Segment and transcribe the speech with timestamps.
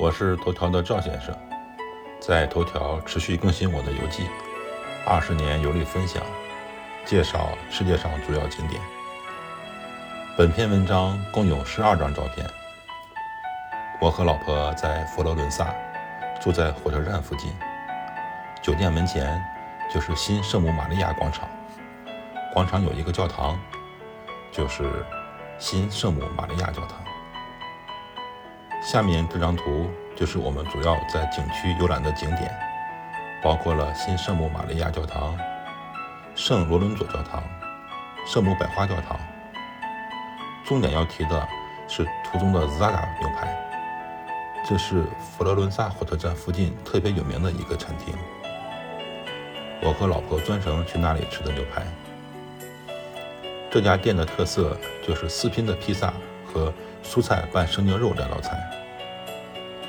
[0.00, 1.36] 我是头条的赵先生，
[2.18, 4.26] 在头条持续更新我的游记，
[5.06, 6.22] 二十年游历分享，
[7.04, 8.80] 介绍世界上主要景点。
[10.38, 12.48] 本篇文章共有十二张照片。
[14.00, 15.66] 我和老婆在佛罗伦萨，
[16.40, 17.52] 住在火车站附近，
[18.62, 19.38] 酒店门前
[19.92, 21.46] 就是新圣母玛利亚广场，
[22.54, 23.60] 广场有一个教堂，
[24.50, 25.04] 就是
[25.58, 27.09] 新圣母玛利亚教堂。
[28.82, 32.50] 下面这张图就是我们主要在景区游览的景点，
[33.42, 35.38] 包括了新圣母玛利亚教堂、
[36.34, 37.42] 圣罗伦佐教堂、
[38.26, 39.18] 圣母百花教堂。
[40.64, 41.48] 重点要提的
[41.86, 43.54] 是图中的 Zaga 牛排，
[44.66, 48.14] 这是佛罗伦萨火车站附近特别有名的一个餐厅。
[49.82, 51.82] 我和老婆专程去那里吃的牛排。
[53.70, 54.76] 这家店的特色
[55.06, 56.12] 就是四拼的披萨
[56.46, 56.72] 和
[57.04, 58.58] 蔬菜拌生牛肉两道菜。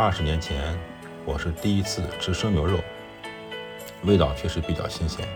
[0.00, 0.78] 二十年前，
[1.24, 2.78] 我是第一次吃生牛肉，
[4.04, 5.26] 味道确实比较新鲜。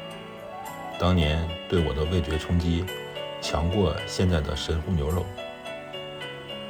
[1.01, 2.85] 当年对我的味觉冲击
[3.41, 5.27] 强过现在的神户牛肉。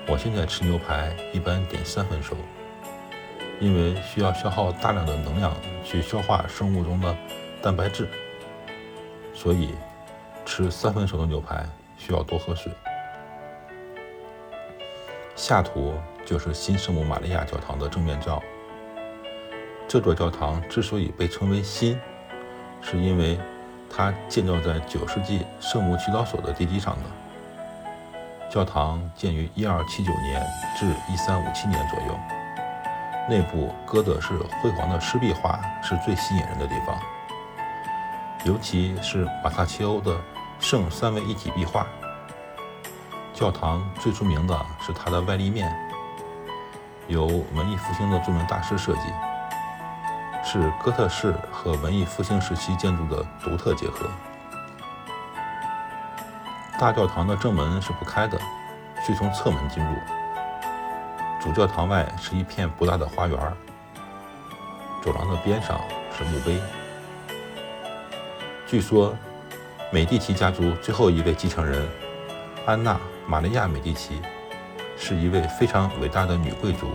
[0.09, 2.35] 我现在吃牛排一般点三分熟，
[3.61, 7.15] 因为需要消耗大量的能量去消化生物中的
[7.61, 8.09] 蛋白质，
[9.35, 9.75] 所以。
[10.45, 11.65] 吃三分熟的牛排
[11.97, 12.73] 需要多喝水。
[15.37, 15.95] 下图
[16.33, 18.43] 就是新圣母玛利亚教堂的正面照。
[19.87, 22.01] 这座教堂之所以被称为新，
[22.81, 23.39] 是因为
[23.91, 28.49] 它建造在九世纪圣母祈祷所的地基上的。
[28.51, 30.43] 教堂建于一二七九年
[30.75, 32.19] 至一三五七年左右，
[33.29, 34.29] 内部哥德式
[34.63, 36.99] 辉煌的湿壁画是最吸引人的地方。
[38.47, 40.17] 尤其是马萨切欧的
[40.59, 41.87] 圣三位一体壁画。
[43.35, 45.71] 教堂最出名的是它的外立面，
[47.09, 49.03] 由文艺复兴的著名大师设计，
[50.45, 54.07] 是哥特式和文艺复兴时期建筑的独特结合。
[56.79, 58.39] 大教堂的正门是不开的，
[59.07, 59.95] 需从侧门进入。
[61.41, 63.39] 主教堂外是一片不大的花园，
[65.03, 65.81] 走廊的边上
[66.17, 66.61] 是墓碑。
[68.67, 69.15] 据说，
[69.93, 71.87] 美第奇家族最后一位继承人
[72.65, 72.95] 安娜·
[73.27, 74.23] 玛利亚·美第奇
[74.97, 76.91] 是一位非常伟大的女贵族。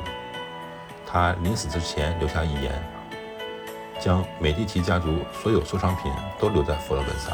[1.05, 2.71] 她临死之前留下遗言，
[3.99, 7.33] 将美第奇家族所有收藏品都留在佛罗伦萨，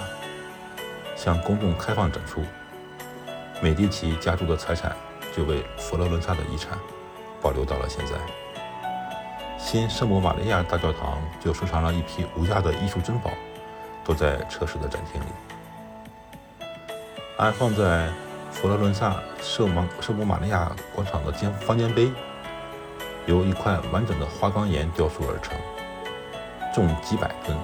[1.15, 2.43] 向公众开放展出。
[3.61, 4.95] 美第奇家族的财产
[5.35, 6.77] 就为佛罗伦萨的遗产
[7.41, 8.13] 保留到了现在。
[9.57, 13.31] 新圣母玛利亚大教堂就收藏了一批无价的艺术珍宝。
[14.05, 15.25] 都在测试的展厅里，
[17.37, 18.09] 安放在
[18.53, 22.09] 佛罗伦萨圣芒圣母玛利亚广场的间方尖碑，
[23.25, 25.57] 由一块完整的花岗岩雕塑而成，
[26.73, 27.57] 重几百吨，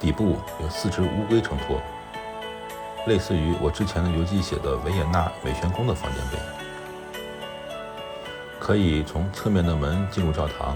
[0.00, 1.78] 底部有四只乌龟承托，
[3.06, 6.38] 类似于我之前的游记写的维也纳美泉宫的方尖碑。
[8.58, 10.74] 可以从侧面的门进入教堂，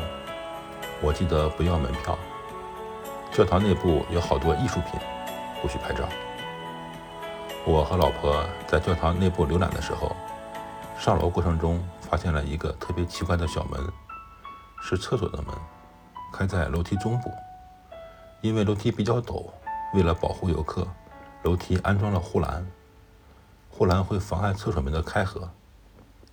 [1.01, 2.19] 我记得不要门票。
[3.33, 5.01] 教堂内部有好多艺术品，
[5.63, 6.07] 不许拍照。
[7.67, 10.17] 我和老婆在教堂内部浏览的时候，
[10.99, 13.81] 上楼过程中发现了一个特别奇怪的小门，
[14.81, 15.55] 是厕所的门，
[16.33, 17.31] 开在楼梯中部。
[18.41, 19.45] 因为楼梯比较陡，
[19.93, 20.87] 为了保护游客，
[21.43, 22.67] 楼梯安装了护栏。
[23.69, 25.51] 护栏会妨碍厕所门的开合。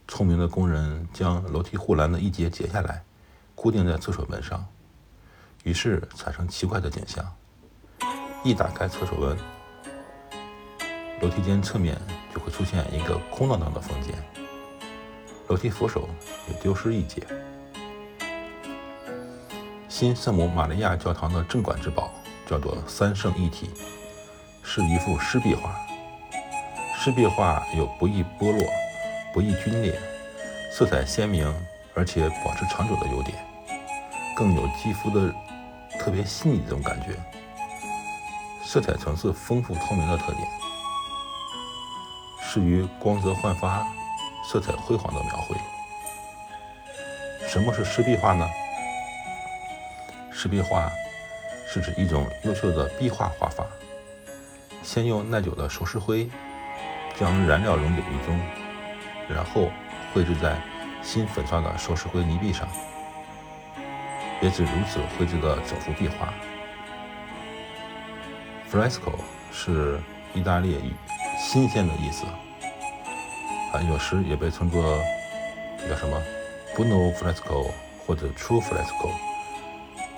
[0.08, 3.04] 聪明的工人将楼梯护栏的一节截下来，
[3.56, 4.66] 固定在厕所门上。
[5.64, 7.26] 于是产生奇怪的景象：
[8.44, 9.38] 一打开厕所门，
[11.22, 11.98] 楼梯间侧面
[12.34, 14.14] 就会出现一个空荡荡的房间，
[15.48, 16.08] 楼梯扶手
[16.48, 17.22] 也丢失一截。
[19.88, 22.12] 新圣母玛利亚教堂的镇馆之宝
[22.46, 23.70] 叫做三圣一体，
[24.64, 25.76] 是一幅湿壁画。
[26.98, 28.62] 湿壁画有不易剥落、
[29.34, 29.98] 不易皲裂、
[30.72, 31.54] 色彩鲜明，
[31.94, 33.38] 而且保持长久的优点，
[34.36, 35.34] 更有肌肤的。
[35.98, 37.16] 特别细腻这种感觉，
[38.64, 40.48] 色彩层次丰富透明的特点，
[42.56, 43.86] 适于光泽焕发、
[44.46, 45.58] 色彩辉煌的描绘。
[47.46, 48.48] 什么是湿壁画呢？
[50.32, 50.90] 湿壁画
[51.68, 53.66] 是指一种优秀的壁画画法，
[54.82, 56.30] 先用耐久的熟石灰
[57.20, 58.40] 将燃料溶解于中，
[59.28, 59.70] 然后
[60.14, 60.58] 绘制在
[61.04, 62.66] 新粉刷的熟石灰泥壁上。
[64.42, 66.34] 也只如此绘制的整幅壁画。
[68.72, 69.12] Fresco
[69.52, 70.00] 是
[70.34, 70.94] 意大利语
[71.38, 72.26] “新鲜”的意思，
[73.82, 74.98] 有时也被称作
[75.90, 76.22] 叫什么
[76.76, 77.72] buono fresco
[78.06, 79.10] 或者 true fresco，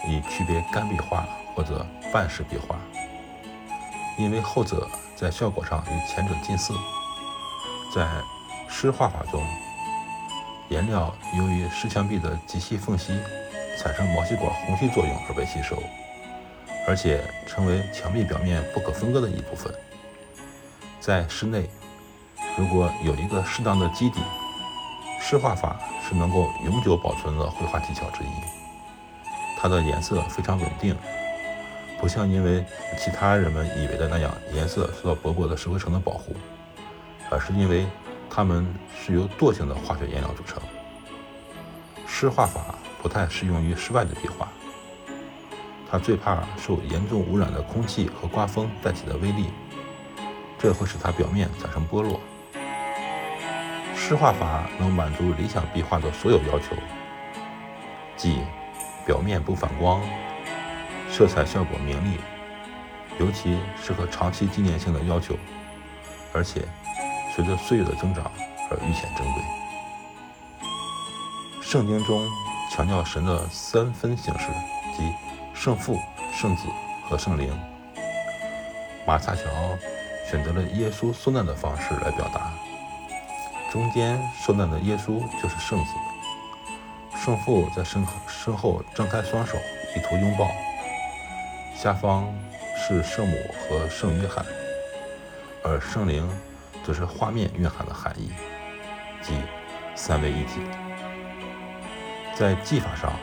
[0.07, 2.77] 以区别干壁画或者半湿壁画。
[4.17, 6.73] 因为后者在效果上与前者近似，
[7.93, 8.07] 在
[8.67, 9.45] 湿画法中，
[10.69, 13.19] 颜料由于湿墙壁的极细缝隙
[13.77, 15.77] 产生毛细管虹吸作用而被吸收，
[16.87, 19.71] 而且成为墙壁表面不可分割的一部分。
[20.99, 21.69] 在室内，
[22.57, 24.19] 如果有一个适当的基底，
[25.21, 28.27] 湿画法是能够永久保存的绘画技巧之一。
[29.59, 30.97] 它的颜色非常稳定。
[31.99, 32.65] 不像因为
[32.97, 36.35] 其他人们以为的那样，颜色受到薄薄的石灰层的保护，
[37.29, 37.85] 而是因为
[38.27, 40.59] 它们是由惰性的化学颜料组成。
[42.07, 44.47] 湿画法不太适用于室外的壁画，
[45.89, 49.49] 它最怕受严重污染的空气和刮风带起的微粒，
[50.57, 52.19] 这会使它表面产生剥落。
[54.07, 56.73] 湿画法能满足理想壁画的所有要求，
[58.15, 58.39] 即
[59.05, 60.01] 表面不反光。
[61.09, 62.17] 色彩效果明丽，
[63.19, 65.35] 尤其适合长期纪念性的要求，
[66.31, 66.65] 而且
[67.35, 68.31] 随着岁月的增长
[68.71, 69.43] 而愈显珍贵。
[71.61, 72.25] 圣经中
[72.71, 74.45] 强调神的三分形式，
[74.95, 75.03] 即
[75.53, 75.99] 圣父、
[76.31, 76.69] 圣子
[77.09, 77.53] 和圣灵。
[79.05, 79.41] 马萨乔
[80.31, 82.53] 选择了耶稣受难的方式来表达，
[83.71, 85.91] 中间受难的耶稣就是圣子，
[87.17, 89.57] 圣父在身身后张开双手，
[89.95, 90.49] 意图拥抱。
[91.75, 92.33] 下方
[92.75, 94.45] 是圣母和圣约翰，
[95.63, 96.27] 而圣灵
[96.83, 98.31] 则是画面蕴含的含义，
[99.21, 99.33] 即
[99.95, 100.61] 三位一体。
[102.33, 103.13] 在技法上，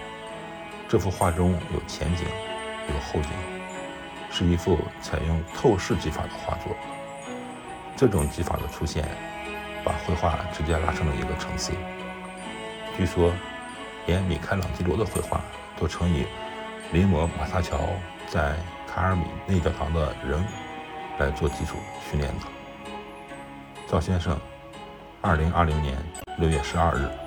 [0.89, 2.27] 这幅画中有前景，
[2.89, 3.31] 有后景，
[4.31, 6.77] 是一幅采用透视技法的画作。
[7.97, 9.09] 这种技法的出现，
[9.85, 11.73] 把绘画直接拉升了一个层次。
[12.97, 13.33] 据说，
[14.07, 15.41] 连米开朗基罗的绘画
[15.79, 16.25] 都曾以
[16.93, 17.79] 临摹马萨乔。
[18.27, 18.57] 在
[18.89, 20.43] 卡尔米内教堂的人
[21.19, 21.77] 来做基础
[22.11, 22.47] 训练的。
[23.87, 24.41] 赵先生，
[25.21, 25.97] 二零二零年
[26.39, 27.24] 六月十二日。